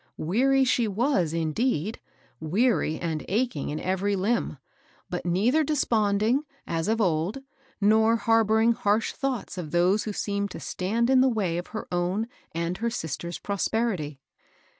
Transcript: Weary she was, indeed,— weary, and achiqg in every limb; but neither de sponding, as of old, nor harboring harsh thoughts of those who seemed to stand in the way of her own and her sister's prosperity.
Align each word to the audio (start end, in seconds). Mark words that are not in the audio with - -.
Weary 0.17 0.63
she 0.63 0.87
was, 0.87 1.31
indeed,— 1.31 1.99
weary, 2.39 2.99
and 2.99 3.21
achiqg 3.29 3.69
in 3.69 3.79
every 3.79 4.15
limb; 4.15 4.57
but 5.11 5.27
neither 5.27 5.63
de 5.63 5.75
sponding, 5.75 6.39
as 6.65 6.87
of 6.87 6.99
old, 6.99 7.43
nor 7.79 8.15
harboring 8.15 8.71
harsh 8.71 9.11
thoughts 9.13 9.59
of 9.59 9.69
those 9.69 10.05
who 10.05 10.11
seemed 10.11 10.49
to 10.49 10.59
stand 10.59 11.11
in 11.11 11.21
the 11.21 11.29
way 11.29 11.59
of 11.59 11.67
her 11.67 11.87
own 11.91 12.27
and 12.51 12.77
her 12.79 12.89
sister's 12.89 13.37
prosperity. 13.37 14.19